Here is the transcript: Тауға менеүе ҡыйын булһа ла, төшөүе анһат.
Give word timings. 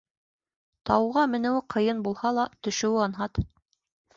Тауға 0.89 1.25
менеүе 1.35 1.59
ҡыйын 1.75 2.01
булһа 2.09 2.33
ла, 2.39 2.49
төшөүе 2.69 3.07
анһат. 3.11 3.45